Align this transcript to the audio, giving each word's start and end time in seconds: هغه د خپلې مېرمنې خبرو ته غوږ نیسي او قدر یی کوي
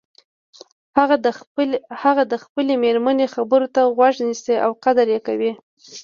هغه 2.05 2.23
د 2.31 2.33
خپلې 2.43 2.73
مېرمنې 2.83 3.25
خبرو 3.35 3.67
ته 3.75 3.81
غوږ 3.95 4.15
نیسي 4.27 4.55
او 4.65 4.71
قدر 4.83 5.05
یی 5.13 5.19
کوي 5.27 5.51